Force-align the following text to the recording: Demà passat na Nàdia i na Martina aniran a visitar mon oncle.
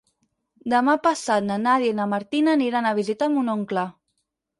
Demà 0.71 0.95
passat 1.03 1.45
na 1.49 1.57
Nàdia 1.65 1.91
i 1.91 1.97
na 1.99 2.07
Martina 2.13 2.55
aniran 2.59 2.87
a 2.89 2.95
visitar 3.01 3.29
mon 3.35 3.53
oncle. 3.55 3.85